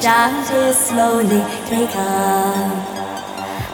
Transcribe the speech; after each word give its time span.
judges 0.00 0.76
slowly 0.76 1.42
take 1.66 1.94
up. 1.96 2.98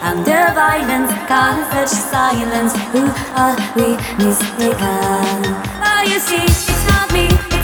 Under 0.01 0.53
violence, 0.53 1.11
cause 1.27 1.65
such 1.71 1.89
silence, 1.89 2.73
who 2.91 3.05
are 3.35 3.57
we 3.75 3.97
mistaken? 4.23 5.55
Oh, 5.81 6.03
you 6.07 6.19
see, 6.19 6.43
it's 6.45 6.87
not 6.89 7.11
me. 7.13 7.54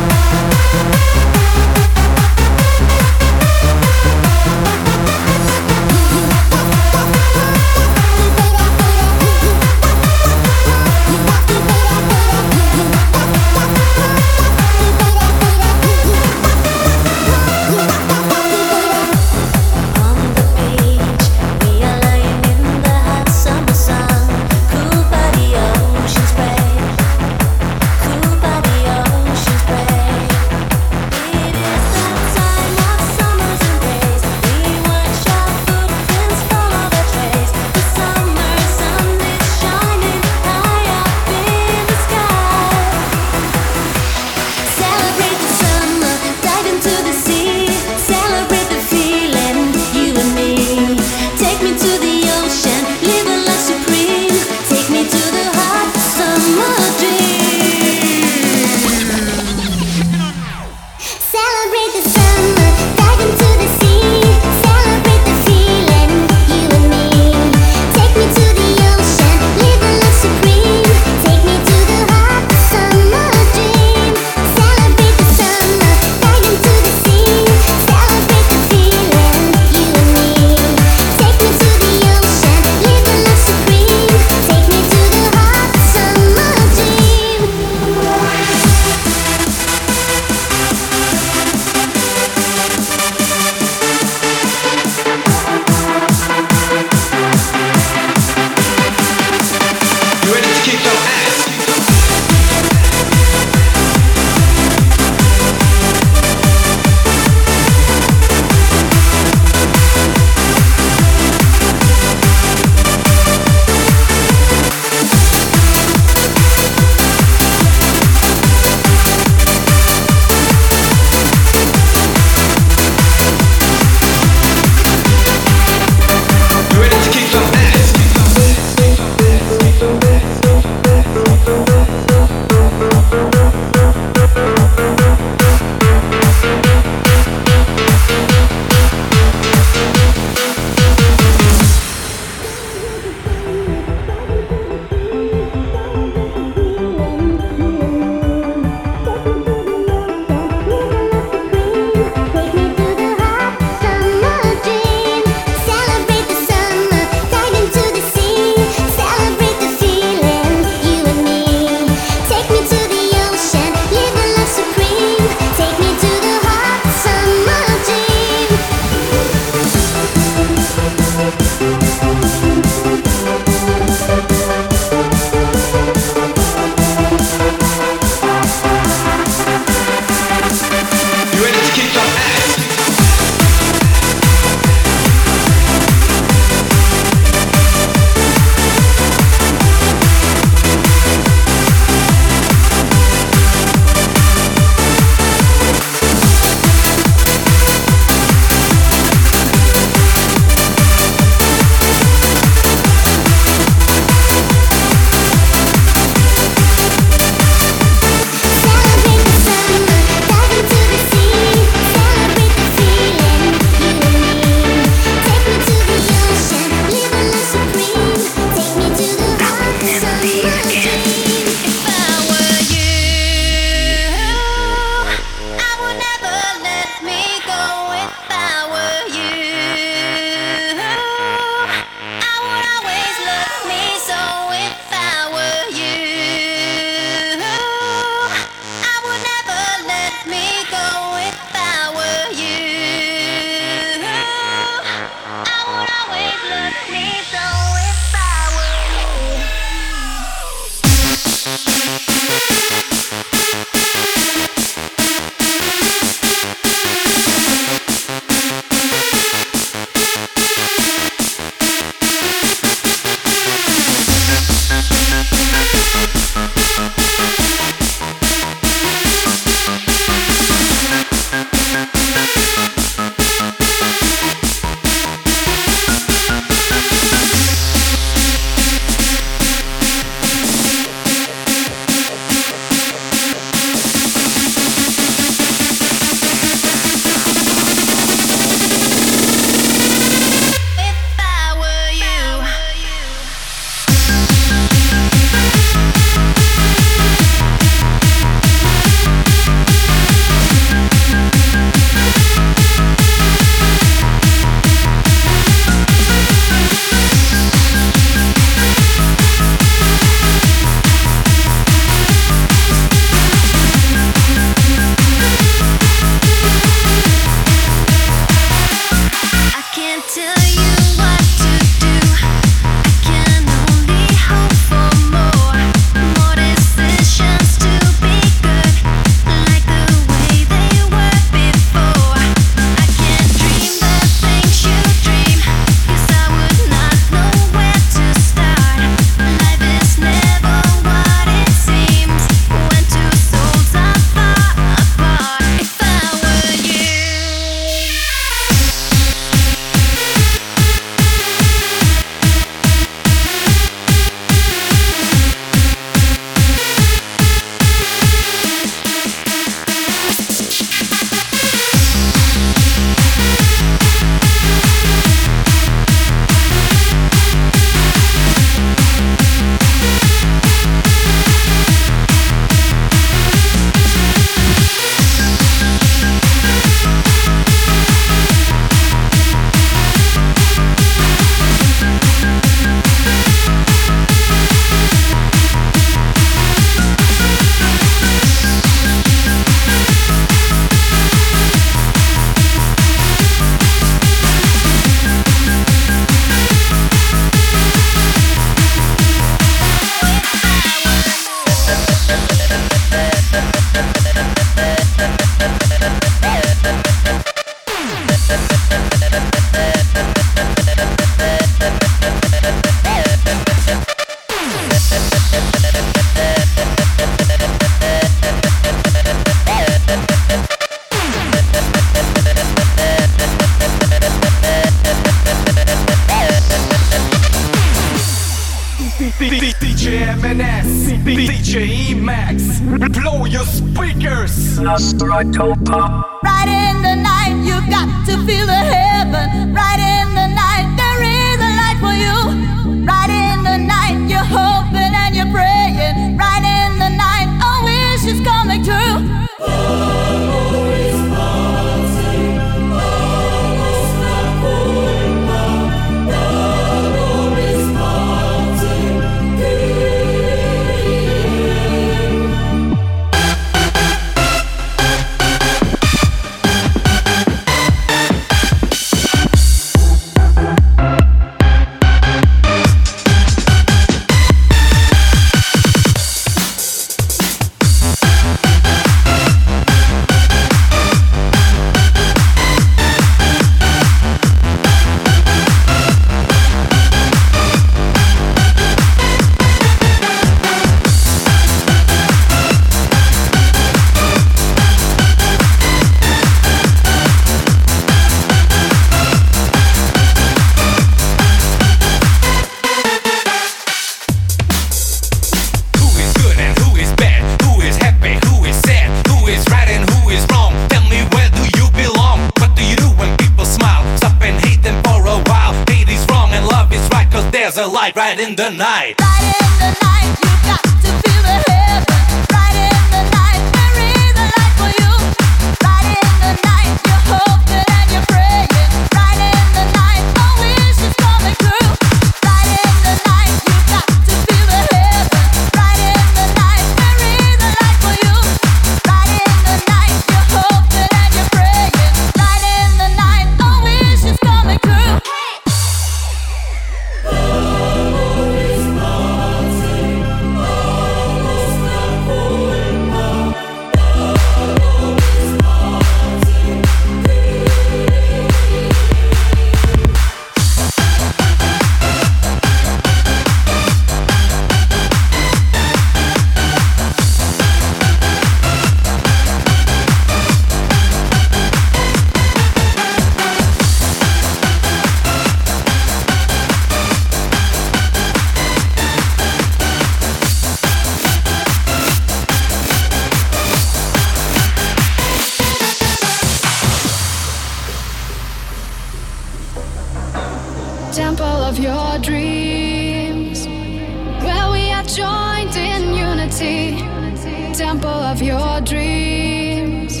of 598.14 598.22
your 598.22 598.60
dreams. 598.60 600.00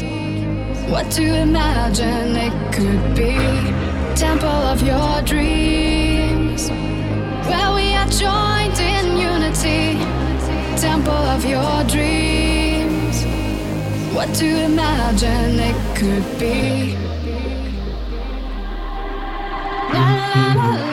What 0.88 1.10
to 1.12 1.24
imagine 1.42 2.36
it 2.36 2.72
could 2.72 3.16
be. 3.16 3.34
Temple 4.14 4.60
of 4.72 4.80
your 4.82 5.20
dreams. 5.22 6.70
Where 7.48 7.70
we 7.74 7.86
are 8.00 8.10
joined 8.24 8.78
in 8.78 9.18
unity. 9.18 9.98
Temple 10.80 11.24
of 11.34 11.44
your 11.44 11.82
dreams. 11.94 13.16
What 14.14 14.32
to 14.36 14.46
imagine 14.70 15.58
it 15.70 15.78
could 15.98 16.26
be. 16.38 16.96
La, 19.92 20.06
la, 20.34 20.54
la, 20.54 20.83